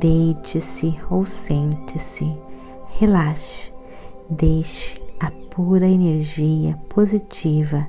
[0.00, 2.24] Deite-se ou sente-se,
[2.98, 3.74] relaxe,
[4.30, 7.86] deixe a pura energia positiva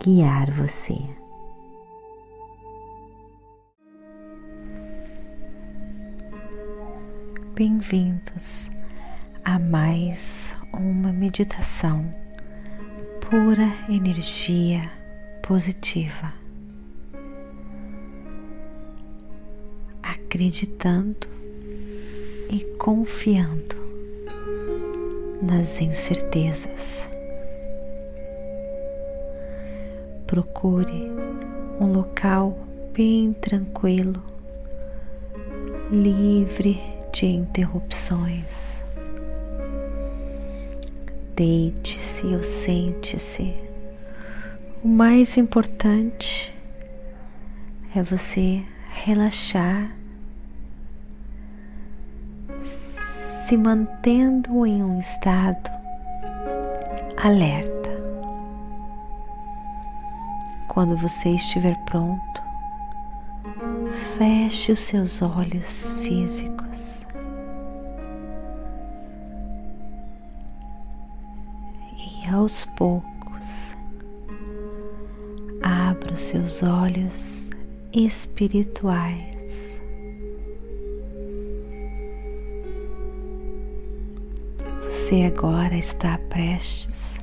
[0.00, 0.96] guiar você.
[7.56, 8.70] Bem-vindos
[9.44, 12.14] a mais uma meditação
[13.20, 14.82] pura energia
[15.42, 16.43] positiva.
[20.34, 21.28] Acreditando
[22.50, 23.76] e confiando
[25.40, 27.08] nas incertezas.
[30.26, 31.08] Procure
[31.80, 32.58] um local
[32.92, 34.20] bem tranquilo,
[35.88, 38.84] livre de interrupções.
[41.36, 43.54] Deite-se ou sente-se.
[44.82, 46.52] O mais importante
[47.94, 50.03] é você relaxar
[53.46, 55.70] se mantendo em um estado
[57.22, 57.90] alerta.
[60.66, 62.42] Quando você estiver pronto,
[64.16, 67.06] feche os seus olhos físicos
[71.98, 73.76] e aos poucos
[75.62, 77.50] abra os seus olhos
[77.92, 79.33] espirituais.
[85.14, 87.18] Você agora está prestes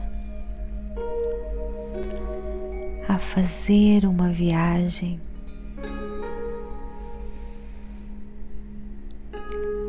[3.06, 5.20] a fazer uma viagem,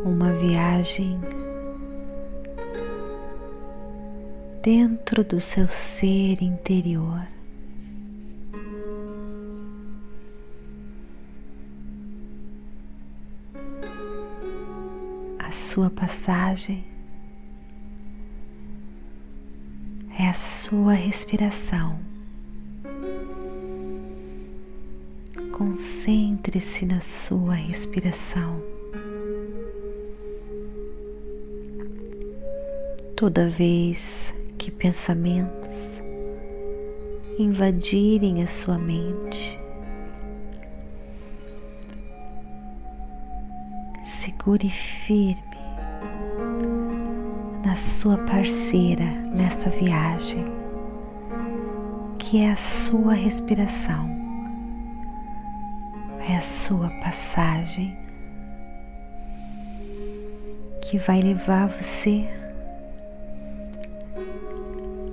[0.05, 1.21] uma viagem
[4.65, 7.25] dentro do seu ser interior.
[15.39, 16.92] A sua passagem
[20.33, 21.99] a sua respiração.
[25.53, 28.63] Concentre-se na sua respiração.
[33.15, 36.01] Toda vez que pensamentos
[37.39, 39.61] invadirem a sua mente,
[44.07, 45.52] segure firme
[47.73, 50.45] na sua parceira nesta viagem,
[52.19, 54.11] que é a sua respiração,
[56.29, 57.97] é a sua passagem
[60.83, 62.29] que vai levar você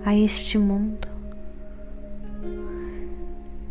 [0.05, 1.07] a este mundo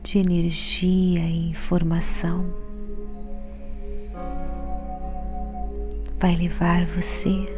[0.02, 2.46] de energia e informação.
[6.18, 7.57] Vai levar você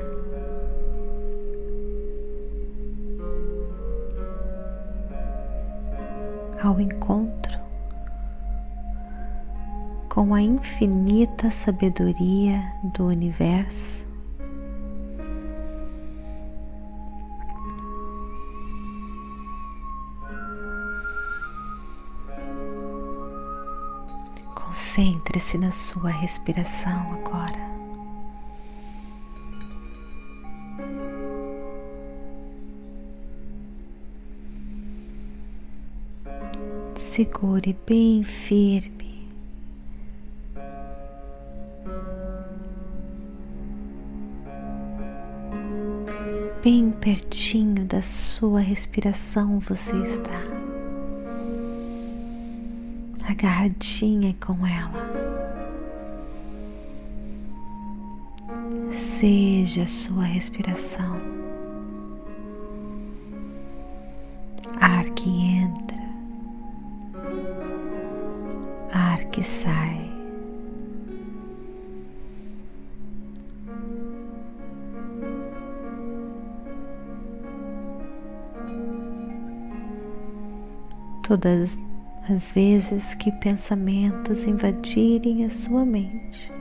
[6.63, 7.59] ao encontro
[10.09, 14.07] com a infinita sabedoria do universo.
[24.55, 27.70] Concentre-se na sua respiração agora.
[37.01, 39.27] Segure bem firme.
[46.63, 50.43] Bem pertinho da sua respiração você está,
[53.27, 55.11] agarradinha com ela.
[58.91, 61.19] Seja a sua respiração.
[69.31, 70.11] Que sai.
[81.23, 81.79] Todas
[82.29, 86.53] as vezes que pensamentos invadirem a sua mente,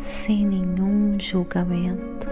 [0.00, 2.26] sem nenhum julgamento.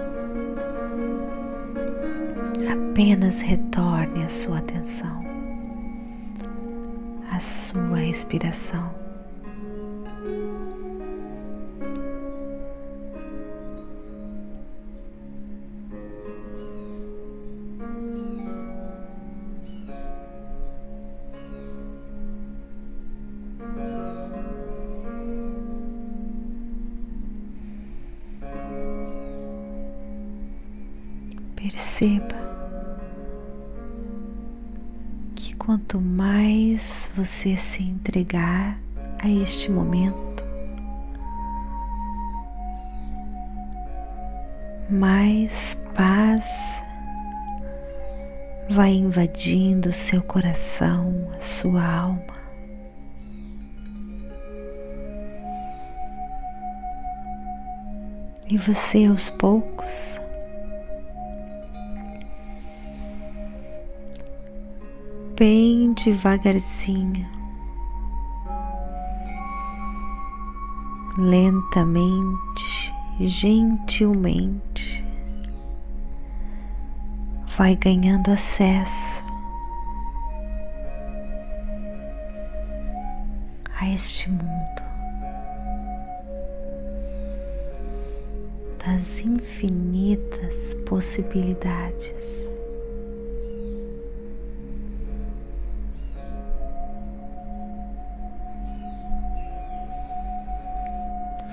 [2.72, 5.20] Apenas retorne a sua atenção,
[7.40, 8.94] sua respiração.
[31.56, 32.34] Perceba
[35.36, 38.78] que quanto mais você se entregar
[39.18, 40.44] a este momento,
[44.88, 46.82] mais paz
[48.70, 52.40] vai invadindo seu coração, a sua alma.
[58.48, 60.20] E você aos poucos
[65.40, 67.26] bem devagarzinho,
[71.16, 75.02] lentamente, gentilmente,
[77.56, 79.24] vai ganhando acesso
[83.78, 84.82] a este mundo
[88.84, 92.49] das infinitas possibilidades.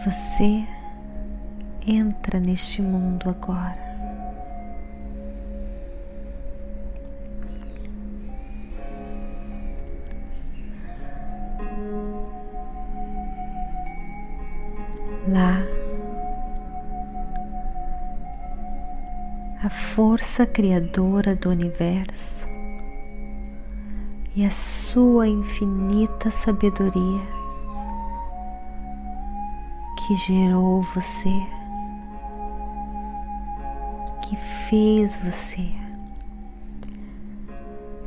[0.07, 0.65] Você
[1.85, 3.77] entra neste mundo agora.
[15.27, 15.61] Lá,
[19.61, 22.47] a força criadora do universo
[24.33, 27.36] e a sua infinita sabedoria
[30.07, 31.33] que gerou você,
[34.21, 34.37] que
[34.69, 35.69] fez você,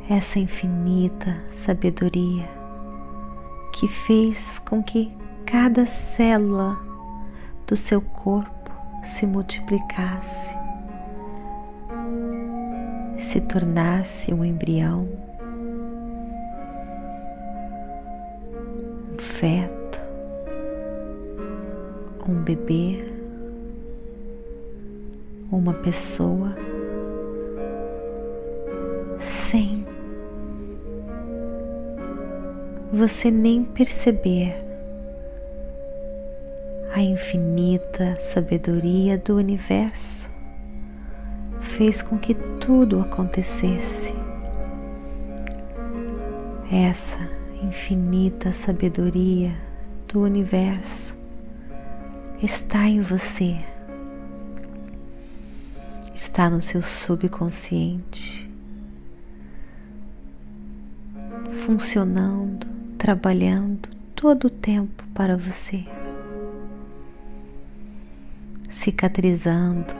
[0.09, 2.49] essa infinita sabedoria
[3.71, 5.15] que fez com que
[5.45, 6.75] cada célula
[7.67, 8.71] do seu corpo
[9.03, 10.57] se multiplicasse,
[13.15, 15.07] se tornasse um embrião,
[19.13, 19.80] um feto
[22.29, 23.03] um bebê,
[25.51, 26.55] uma pessoa,
[29.19, 29.85] sem
[32.91, 34.53] você nem perceber
[36.93, 40.29] a infinita sabedoria do universo
[41.61, 44.13] fez com que tudo acontecesse.
[46.69, 47.19] Essa
[47.63, 49.53] infinita sabedoria
[50.07, 51.20] do universo
[52.41, 53.63] está em você,
[56.15, 58.49] está no seu subconsciente,
[61.63, 62.65] funcionando,
[62.97, 65.85] trabalhando todo o tempo para você,
[68.67, 69.93] cicatrizando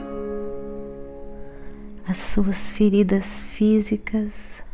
[2.08, 4.64] as suas feridas físicas,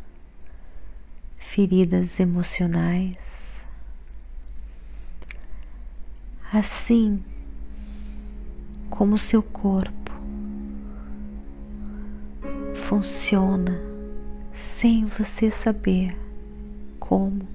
[1.37, 3.66] feridas emocionais.
[6.50, 7.23] Assim,
[8.90, 10.12] como seu corpo
[12.75, 13.78] funciona
[14.52, 16.16] sem você saber
[16.99, 17.47] como.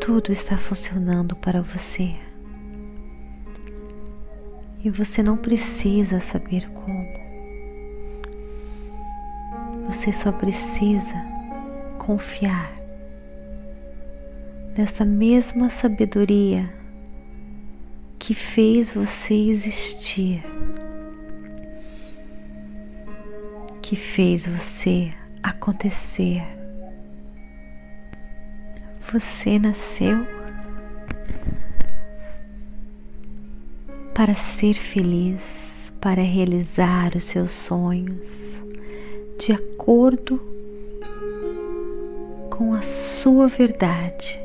[0.00, 2.14] Tudo está funcionando para você
[4.84, 7.22] e você não precisa saber como.
[9.86, 11.14] Você só precisa
[11.98, 12.81] confiar
[14.74, 16.72] dessa mesma sabedoria
[18.18, 20.42] que fez você existir,
[23.82, 25.12] que fez você
[25.42, 26.42] acontecer.
[29.12, 30.26] Você nasceu
[34.14, 38.62] para ser feliz, para realizar os seus sonhos
[39.38, 40.40] de acordo
[42.48, 44.40] com a sua verdade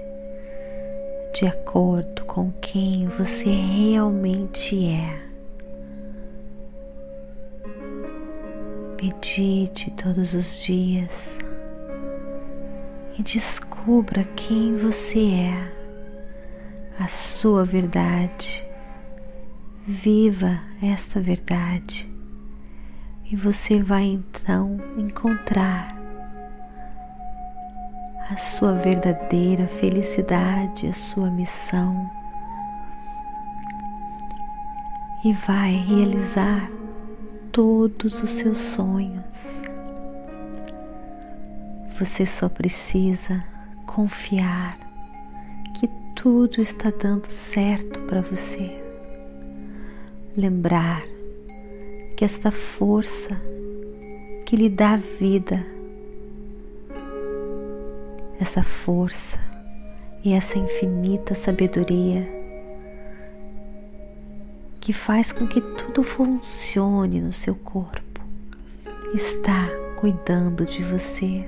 [1.37, 5.21] de acordo com quem você realmente é.
[8.99, 11.37] Medite todos os dias
[13.19, 15.73] e descubra quem você é
[16.99, 18.65] a sua verdade.
[19.85, 22.09] Viva esta verdade
[23.31, 25.96] e você vai então encontrar
[28.29, 32.09] a sua verdadeira felicidade, a sua missão
[35.23, 36.69] e vai realizar
[37.51, 39.63] todos os seus sonhos.
[41.99, 43.43] Você só precisa
[43.85, 44.77] confiar
[45.73, 48.83] que tudo está dando certo para você.
[50.35, 51.01] Lembrar
[52.15, 53.35] que esta força
[54.45, 55.65] que lhe dá vida,
[58.39, 59.39] essa força
[60.23, 62.37] e essa infinita sabedoria
[64.87, 68.21] que faz com que tudo funcione no seu corpo,
[69.13, 69.67] está
[69.97, 71.45] cuidando de você.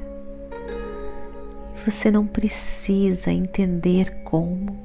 [1.85, 4.77] Você não precisa entender como.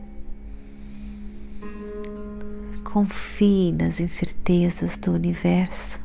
[2.84, 5.98] Confie nas incertezas do universo.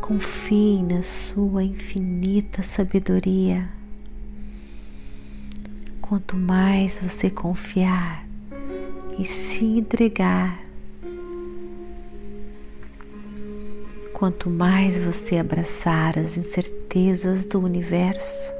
[0.00, 3.68] Confie na sua infinita sabedoria.
[6.12, 8.26] Quanto mais você confiar
[9.18, 10.60] e se entregar,
[14.12, 18.52] quanto mais você abraçar as incertezas do universo,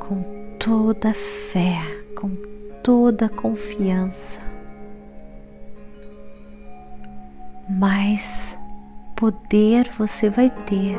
[0.00, 0.22] com
[0.58, 1.80] toda fé,
[2.14, 2.36] com
[2.84, 4.38] toda confiança,
[7.70, 8.54] mais
[9.16, 10.98] poder você vai ter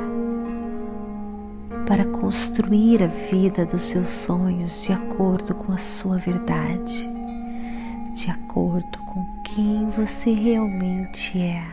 [1.91, 7.10] para construir a vida dos seus sonhos de acordo com a sua verdade,
[8.15, 11.67] de acordo com quem você realmente é.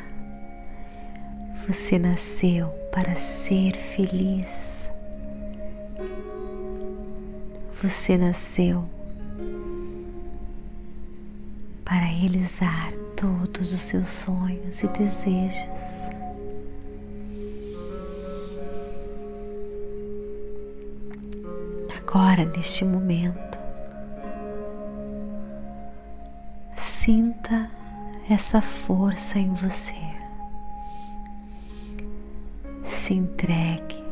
[1.68, 4.90] Você nasceu para ser feliz.
[7.80, 8.82] Você nasceu
[11.84, 16.17] para realizar todos os seus sonhos e desejos.
[22.10, 23.58] Agora, neste momento,
[26.74, 27.70] sinta
[28.30, 29.94] essa força em você.
[32.82, 34.02] se entregue,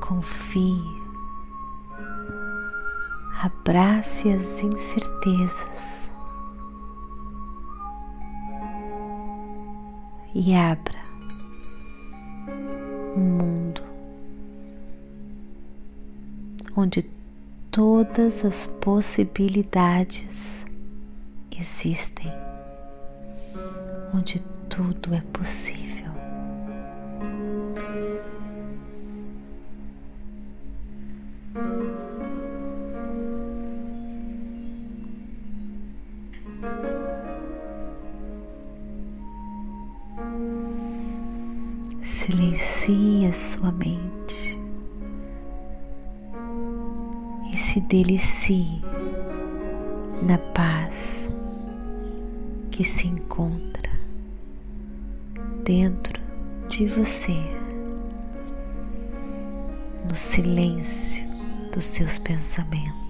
[0.00, 0.82] confie,
[3.42, 6.10] abrace as incertezas.
[10.34, 10.98] E abra
[13.14, 13.61] um mundo
[16.76, 17.02] onde
[17.70, 20.66] todas as possibilidades
[21.58, 22.32] existem,
[24.14, 25.81] onde tudo é possível.
[47.92, 48.80] Delicie
[50.22, 51.28] na paz
[52.70, 53.92] que se encontra
[55.62, 56.18] dentro
[56.70, 57.36] de você,
[60.08, 61.22] no silêncio
[61.74, 63.01] dos seus pensamentos.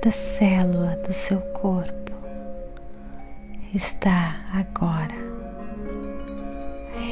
[0.00, 2.12] Cada célula do seu corpo
[3.74, 5.14] está agora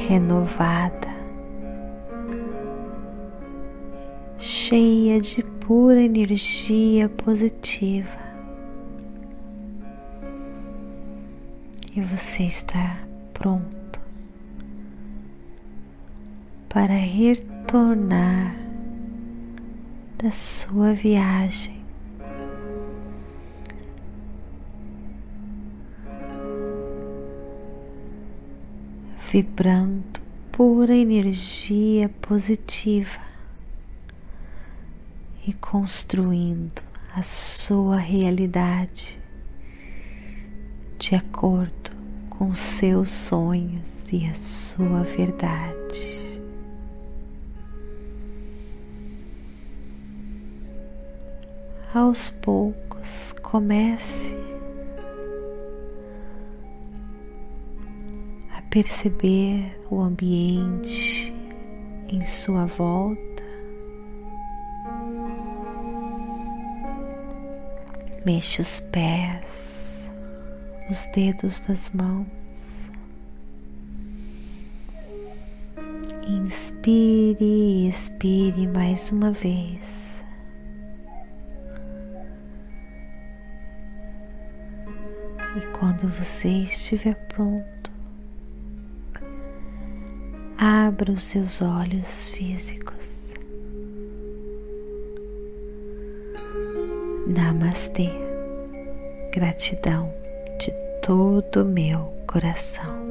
[0.09, 1.09] renovada,
[4.39, 8.27] cheia de pura energia positiva.
[11.95, 13.01] E você está
[13.35, 14.01] pronto
[16.71, 18.57] para retornar
[20.17, 21.78] da sua viagem
[29.31, 33.21] vibrando pura energia positiva
[35.47, 36.83] e construindo
[37.15, 39.21] a sua realidade
[40.99, 41.91] de acordo
[42.31, 46.41] com seus sonhos e a sua verdade.
[51.93, 54.38] Aos poucos comece
[58.71, 61.33] perceber o ambiente
[62.09, 63.19] em sua volta.
[68.25, 70.11] Mexe os pés,
[70.91, 72.91] os dedos das mãos.
[76.27, 80.23] Inspire e expire mais uma vez.
[85.57, 87.78] E quando você estiver pronto,
[90.89, 93.37] abra os seus olhos físicos.
[97.27, 98.09] Namastê.
[99.35, 100.11] Gratidão
[100.59, 100.73] de
[101.03, 103.08] todo o meu coração.